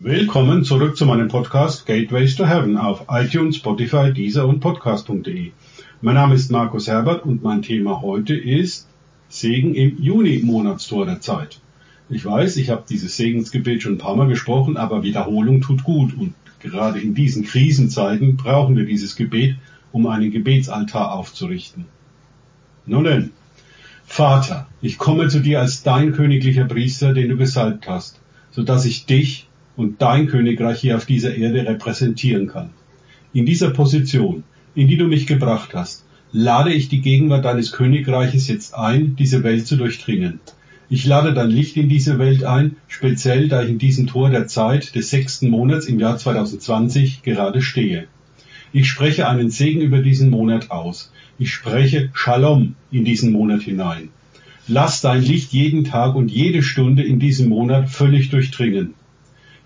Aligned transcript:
Willkommen 0.00 0.62
zurück 0.62 0.96
zu 0.96 1.06
meinem 1.06 1.26
Podcast 1.26 1.84
Gateways 1.84 2.36
to 2.36 2.46
Heaven 2.46 2.76
auf 2.76 3.06
iTunes, 3.10 3.56
Spotify, 3.56 4.12
Deezer 4.12 4.46
und 4.46 4.60
Podcast.de. 4.60 5.50
Mein 6.02 6.14
Name 6.14 6.36
ist 6.36 6.52
Markus 6.52 6.86
Herbert 6.86 7.24
und 7.24 7.42
mein 7.42 7.62
Thema 7.62 8.00
heute 8.00 8.36
ist 8.36 8.86
Segen 9.28 9.74
im 9.74 10.00
Juni-Monatstor 10.00 11.04
der 11.04 11.20
Zeit. 11.20 11.58
Ich 12.08 12.24
weiß, 12.24 12.58
ich 12.58 12.70
habe 12.70 12.84
dieses 12.88 13.16
Segensgebet 13.16 13.82
schon 13.82 13.94
ein 13.94 13.98
paar 13.98 14.14
Mal 14.14 14.28
gesprochen, 14.28 14.76
aber 14.76 15.02
Wiederholung 15.02 15.62
tut 15.62 15.82
gut 15.82 16.16
und 16.16 16.32
gerade 16.60 17.00
in 17.00 17.16
diesen 17.16 17.42
Krisenzeiten 17.42 18.36
brauchen 18.36 18.76
wir 18.76 18.84
dieses 18.84 19.16
Gebet, 19.16 19.56
um 19.90 20.06
einen 20.06 20.30
Gebetsaltar 20.30 21.12
aufzurichten. 21.12 21.86
Nun 22.86 23.02
denn, 23.02 23.30
Vater, 24.06 24.68
ich 24.80 24.96
komme 24.96 25.26
zu 25.26 25.40
dir 25.40 25.58
als 25.58 25.82
dein 25.82 26.12
königlicher 26.12 26.66
Priester, 26.66 27.14
den 27.14 27.30
du 27.30 27.36
gesalbt 27.36 27.88
hast, 27.88 28.20
so 28.52 28.62
dass 28.62 28.84
ich 28.84 29.04
dich 29.04 29.47
und 29.78 30.02
dein 30.02 30.26
Königreich 30.26 30.80
hier 30.80 30.96
auf 30.96 31.06
dieser 31.06 31.36
Erde 31.36 31.64
repräsentieren 31.64 32.48
kann. 32.48 32.70
In 33.32 33.46
dieser 33.46 33.70
Position, 33.70 34.42
in 34.74 34.88
die 34.88 34.96
du 34.96 35.06
mich 35.06 35.28
gebracht 35.28 35.70
hast, 35.72 36.04
lade 36.32 36.72
ich 36.72 36.88
die 36.88 37.00
Gegenwart 37.00 37.44
deines 37.44 37.70
Königreiches 37.70 38.48
jetzt 38.48 38.74
ein, 38.74 39.14
diese 39.16 39.44
Welt 39.44 39.68
zu 39.68 39.76
durchdringen. 39.76 40.40
Ich 40.90 41.06
lade 41.06 41.32
dein 41.32 41.50
Licht 41.50 41.76
in 41.76 41.88
diese 41.88 42.18
Welt 42.18 42.42
ein, 42.42 42.74
speziell 42.88 43.48
da 43.48 43.62
ich 43.62 43.70
in 43.70 43.78
diesem 43.78 44.08
Tor 44.08 44.30
der 44.30 44.48
Zeit 44.48 44.96
des 44.96 45.10
sechsten 45.10 45.48
Monats 45.48 45.86
im 45.86 46.00
Jahr 46.00 46.18
2020 46.18 47.22
gerade 47.22 47.62
stehe. 47.62 48.08
Ich 48.72 48.88
spreche 48.88 49.28
einen 49.28 49.50
Segen 49.50 49.80
über 49.80 50.02
diesen 50.02 50.28
Monat 50.28 50.72
aus. 50.72 51.12
Ich 51.38 51.52
spreche 51.52 52.10
Shalom 52.14 52.74
in 52.90 53.04
diesen 53.04 53.30
Monat 53.30 53.62
hinein. 53.62 54.08
Lass 54.66 55.02
dein 55.02 55.22
Licht 55.22 55.52
jeden 55.52 55.84
Tag 55.84 56.16
und 56.16 56.32
jede 56.32 56.64
Stunde 56.64 57.04
in 57.04 57.20
diesem 57.20 57.48
Monat 57.48 57.88
völlig 57.88 58.30
durchdringen. 58.30 58.94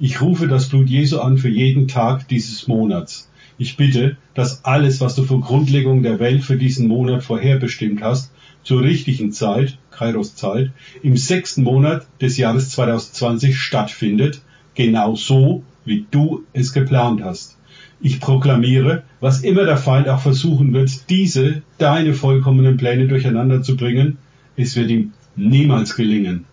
Ich 0.00 0.20
rufe 0.20 0.46
das 0.46 0.68
Blut 0.68 0.88
Jesu 0.88 1.18
an 1.18 1.38
für 1.38 1.48
jeden 1.48 1.88
Tag 1.88 2.28
dieses 2.28 2.68
Monats. 2.68 3.28
Ich 3.58 3.76
bitte, 3.76 4.16
dass 4.34 4.64
alles, 4.64 5.00
was 5.00 5.16
du 5.16 5.24
vor 5.24 5.40
Grundlegung 5.40 6.04
der 6.04 6.20
Welt 6.20 6.44
für 6.44 6.56
diesen 6.56 6.86
Monat 6.86 7.24
vorherbestimmt 7.24 8.00
hast, 8.00 8.30
zur 8.62 8.82
richtigen 8.82 9.32
Zeit, 9.32 9.76
Kairos 9.90 10.36
Zeit, 10.36 10.70
im 11.02 11.16
sechsten 11.16 11.64
Monat 11.64 12.06
des 12.20 12.36
Jahres 12.36 12.70
2020 12.70 13.58
stattfindet, 13.58 14.40
genau 14.76 15.16
so, 15.16 15.64
wie 15.84 16.06
du 16.12 16.44
es 16.52 16.72
geplant 16.72 17.24
hast. 17.24 17.56
Ich 18.00 18.20
proklamiere, 18.20 19.02
was 19.18 19.40
immer 19.40 19.64
der 19.64 19.78
Feind 19.78 20.08
auch 20.08 20.20
versuchen 20.20 20.72
wird, 20.72 21.10
diese, 21.10 21.62
deine 21.78 22.14
vollkommenen 22.14 22.76
Pläne 22.76 23.08
durcheinander 23.08 23.64
zu 23.64 23.76
bringen, 23.76 24.18
es 24.56 24.76
wird 24.76 24.90
ihm 24.90 25.12
niemals 25.34 25.96
gelingen. 25.96 26.44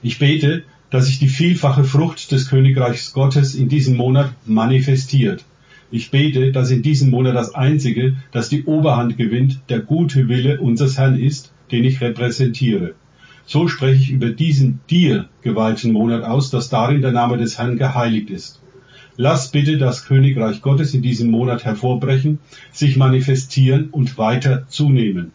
Ich 0.00 0.20
bete, 0.20 0.62
dass 0.90 1.06
sich 1.06 1.18
die 1.18 1.28
vielfache 1.28 1.84
Frucht 1.84 2.30
des 2.32 2.48
Königreichs 2.48 3.12
Gottes 3.12 3.54
in 3.54 3.68
diesem 3.68 3.96
Monat 3.96 4.32
manifestiert. 4.46 5.44
Ich 5.90 6.10
bete, 6.10 6.52
dass 6.52 6.70
in 6.70 6.82
diesem 6.82 7.10
Monat 7.10 7.34
das 7.36 7.54
Einzige, 7.54 8.16
das 8.32 8.48
die 8.48 8.64
Oberhand 8.64 9.16
gewinnt, 9.16 9.60
der 9.68 9.80
gute 9.80 10.28
Wille 10.28 10.60
unseres 10.60 10.98
Herrn 10.98 11.18
ist, 11.18 11.52
den 11.70 11.84
ich 11.84 12.00
repräsentiere. 12.00 12.94
So 13.44 13.68
spreche 13.68 14.02
ich 14.02 14.10
über 14.10 14.30
diesen 14.30 14.80
dir 14.90 15.28
geweihten 15.42 15.92
Monat 15.92 16.24
aus, 16.24 16.50
dass 16.50 16.68
darin 16.68 17.02
der 17.02 17.12
Name 17.12 17.36
des 17.36 17.58
Herrn 17.58 17.78
geheiligt 17.78 18.30
ist. 18.30 18.60
Lass 19.16 19.50
bitte 19.50 19.78
das 19.78 20.04
Königreich 20.04 20.60
Gottes 20.60 20.92
in 20.92 21.00
diesem 21.02 21.30
Monat 21.30 21.64
hervorbrechen, 21.64 22.40
sich 22.72 22.96
manifestieren 22.96 23.88
und 23.90 24.18
weiter 24.18 24.66
zunehmen. 24.68 25.30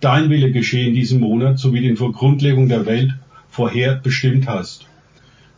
Dein 0.00 0.30
Wille 0.30 0.50
geschehe 0.50 0.88
in 0.88 0.94
diesem 0.94 1.20
Monat, 1.20 1.58
so 1.58 1.74
wie 1.74 1.82
den 1.82 1.96
vor 1.96 2.12
Grundlegung 2.12 2.68
der 2.68 2.86
Welt 2.86 3.14
vorher 3.50 3.96
bestimmt 3.96 4.48
hast. 4.48 4.86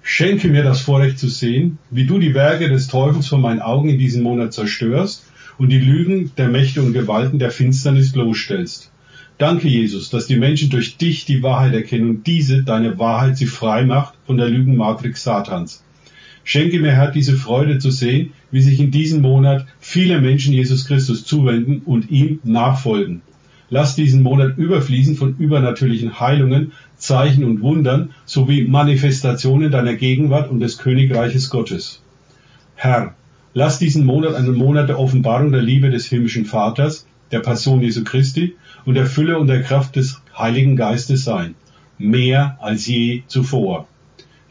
Schenke 0.05 0.49
mir 0.49 0.65
das 0.65 0.81
Vorrecht 0.81 1.19
zu 1.19 1.29
sehen, 1.29 1.79
wie 1.91 2.07
du 2.07 2.19
die 2.19 2.35
Werke 2.35 2.69
des 2.69 2.89
Teufels 2.89 3.29
vor 3.29 3.39
meinen 3.39 3.63
Augen 3.63 3.89
in 3.89 3.99
diesem 3.99 4.25
Monat 4.25 4.53
zerstörst 4.53 5.25
und 5.59 5.71
die 5.71 5.79
Lügen 5.79 6.33
der 6.37 6.49
Mächte 6.49 6.83
und 6.83 6.93
Gewalten 6.93 7.39
der 7.39 7.53
Finsternis 7.53 8.13
bloßstellst. 8.13 8.91
Danke, 9.39 9.69
Jesus, 9.69 10.11
dass 10.11 10.27
die 10.27 10.37
Menschen 10.37 10.71
durch 10.71 10.97
dich 10.97 11.25
die 11.25 11.43
Wahrheit 11.45 11.75
erkennen 11.75 12.11
und 12.11 12.27
diese, 12.27 12.65
deine 12.65 12.99
Wahrheit, 12.99 13.37
sie 13.37 13.47
frei 13.47 13.85
macht 13.85 14.15
von 14.27 14.37
der 14.37 14.49
Lügenmatrix 14.49 15.23
Satans. 15.23 15.85
Schenke 16.45 16.81
mir, 16.81 16.93
Herr, 16.93 17.13
diese 17.13 17.37
Freude 17.37 17.79
zu 17.79 17.93
sehen, 17.93 18.33
wie 18.51 18.61
sich 18.61 18.81
in 18.81 18.91
diesem 18.91 19.23
Monat 19.23 19.67
viele 19.79 20.21
Menschen 20.21 20.53
Jesus 20.53 20.87
Christus 20.87 21.25
zuwenden 21.25 21.83
und 21.85 22.11
ihm 22.11 22.41
nachfolgen. 22.43 23.23
Lass 23.75 23.95
diesen 23.95 24.23
Monat 24.23 24.59
überfließen 24.59 25.17
von 25.17 25.35
übernatürlichen 25.39 26.21
Heilungen, 26.21 26.73
Zeichen 26.99 27.43
und 27.43 27.63
Wundern 27.63 28.11
sowie 28.27 28.65
Manifestationen 28.65 29.71
deiner 29.71 29.95
Gegenwart 29.95 30.51
und 30.51 30.61
des 30.61 30.77
Königreiches 30.77 31.49
Gottes. 31.49 32.03
Herr, 32.75 33.15
lass 33.55 33.79
diesen 33.79 34.05
Monat 34.05 34.35
einen 34.35 34.57
Monat 34.57 34.91
der 34.91 34.99
Offenbarung 34.99 35.53
der 35.53 35.63
Liebe 35.63 35.89
des 35.89 36.05
himmlischen 36.05 36.45
Vaters, 36.45 37.07
der 37.31 37.41
Person 37.41 37.81
Jesu 37.81 38.05
Christi 38.05 38.57
und 38.85 38.93
der 38.93 39.07
Fülle 39.07 39.39
und 39.39 39.47
der 39.47 39.63
Kraft 39.63 39.97
des 39.97 40.21
Heiligen 40.37 40.77
Geistes 40.77 41.25
sein. 41.25 41.55
Mehr 41.97 42.59
als 42.61 42.87
je 42.87 43.23
zuvor. 43.27 43.89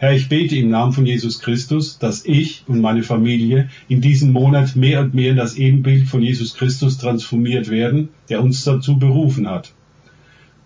Herr, 0.01 0.16
ich 0.16 0.29
bete 0.29 0.56
im 0.56 0.72
Namen 0.72 0.94
von 0.94 1.06
Jesus 1.06 1.41
Christus, 1.41 2.00
dass 2.00 2.25
ich 2.25 2.63
und 2.66 2.81
meine 2.81 3.03
Familie 3.03 3.69
in 3.88 4.01
diesem 4.01 4.31
Monat 4.31 4.75
mehr 4.75 5.01
und 5.01 5.13
mehr 5.13 5.29
in 5.29 5.38
das 5.38 5.53
Ebenbild 5.53 6.07
von 6.07 6.23
Jesus 6.23 6.56
Christus 6.56 6.97
transformiert 6.97 7.69
werden, 7.69 8.09
der 8.28 8.41
uns 8.41 8.63
dazu 8.63 8.97
berufen 8.97 9.47
hat. 9.47 9.73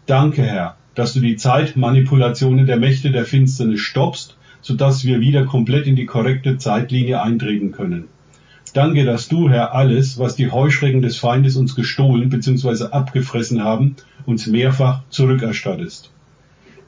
Danke, 0.06 0.42
Herr, 0.42 0.78
dass 0.94 1.12
du 1.12 1.20
die 1.20 1.36
Zeitmanipulationen 1.36 2.66
der 2.66 2.78
Mächte 2.78 3.12
der 3.12 3.26
Finsternis 3.26 3.82
stoppst, 3.82 4.38
sodass 4.62 5.04
wir 5.04 5.20
wieder 5.20 5.44
komplett 5.44 5.86
in 5.86 5.98
die 5.98 6.06
korrekte 6.06 6.58
Zeitlinie 6.58 7.22
eintreten 7.22 7.74
können. 7.74 8.06
Danke, 8.74 9.04
dass 9.04 9.28
du, 9.28 9.50
Herr, 9.50 9.76
alles, 9.76 10.18
was 10.18 10.38
die 10.38 10.50
Heuschrecken 10.50 11.02
des 11.02 11.18
Feindes 11.18 11.58
uns 11.58 11.76
gestohlen 11.76 12.30
bzw. 12.30 12.86
abgefressen 12.86 13.62
haben, 13.62 13.98
uns 14.26 14.48
mehrfach 14.48 15.02
zurückerstattest. 15.10 16.10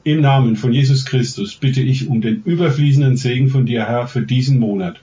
Im 0.08 0.22
Namen 0.22 0.56
von 0.56 0.72
Jesus 0.72 1.04
Christus 1.04 1.56
bitte 1.56 1.82
ich 1.82 2.08
um 2.08 2.22
den 2.22 2.42
überfließenden 2.42 3.18
Segen 3.18 3.50
von 3.50 3.66
dir, 3.66 3.84
Herr, 3.84 4.06
für 4.06 4.22
diesen 4.22 4.58
Monat. 4.58 5.02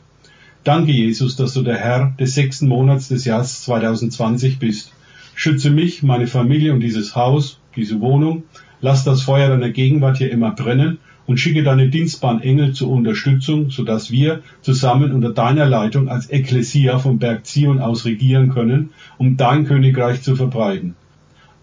Danke, 0.64 0.94
Jesus, 0.94 1.36
dass 1.36 1.54
du 1.54 1.62
der 1.62 1.78
Herr 1.78 2.16
des 2.20 2.34
sechsten 2.34 2.68
Monats 2.68 3.10
des 3.10 3.24
Jahres 3.24 3.62
2020 3.66 4.58
bist. 4.58 4.94
Schütze 5.36 5.70
mich, 5.70 6.02
meine 6.02 6.26
Familie 6.26 6.74
und 6.74 6.80
dieses 6.80 7.16
Haus, 7.16 7.60
diese 7.76 8.02
Wohnung. 8.02 8.46
Lass 8.82 9.04
das 9.04 9.22
Feuer 9.22 9.50
deiner 9.50 9.70
Gegenwart 9.70 10.18
hier 10.18 10.32
immer 10.32 10.56
brennen 10.56 10.98
und 11.28 11.40
schicke 11.40 11.62
deine 11.62 11.90
dienstbaren 11.90 12.42
Engel 12.42 12.74
zur 12.74 12.90
Unterstützung, 12.90 13.70
sodass 13.70 14.10
wir 14.10 14.42
zusammen 14.64 15.12
unter 15.12 15.30
deiner 15.30 15.68
Leitung 15.68 16.10
als 16.10 16.32
Ekklesia 16.32 16.98
vom 16.98 17.20
Berg 17.20 17.46
Zion 17.46 17.78
aus 17.78 18.06
regieren 18.06 18.50
können, 18.50 18.90
um 19.20 19.38
dein 19.38 19.66
Königreich 19.66 20.24
zu 20.24 20.36
verbreiten. 20.36 20.96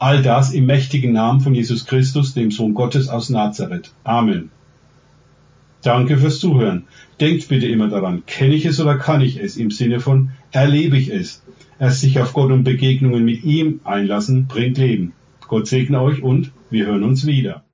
All 0.02 0.20
das 0.20 0.52
im 0.52 0.66
mächtigen 0.66 1.12
Namen 1.12 1.38
von 1.38 1.54
Jesus 1.54 1.86
Christus, 1.86 2.34
dem 2.34 2.50
Sohn 2.50 2.74
Gottes 2.74 3.08
aus 3.08 3.30
Nazareth. 3.30 3.92
Amen. 4.02 4.50
Danke 5.80 6.18
fürs 6.18 6.40
Zuhören. 6.40 6.88
Denkt 7.20 7.46
bitte 7.46 7.68
immer 7.68 7.86
daran, 7.86 8.24
kenne 8.26 8.56
ich 8.56 8.66
es 8.66 8.80
oder 8.80 8.98
kann 8.98 9.20
ich 9.20 9.38
es 9.38 9.56
im 9.56 9.70
Sinne 9.70 10.00
von 10.00 10.30
erlebe 10.50 10.98
ich 10.98 11.08
es. 11.08 11.44
Erst 11.78 12.00
sich 12.00 12.18
auf 12.18 12.32
Gott 12.32 12.50
und 12.50 12.64
Begegnungen 12.64 13.24
mit 13.24 13.44
ihm 13.44 13.78
einlassen, 13.84 14.48
bringt 14.48 14.76
Leben. 14.76 15.12
Gott 15.46 15.68
segne 15.68 16.02
euch 16.02 16.20
und 16.20 16.50
wir 16.68 16.86
hören 16.86 17.04
uns 17.04 17.24
wieder. 17.24 17.62